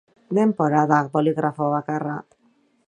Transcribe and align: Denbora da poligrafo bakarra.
Denbora 0.37 0.81
da 0.93 1.01
poligrafo 1.17 1.69
bakarra. 1.77 2.19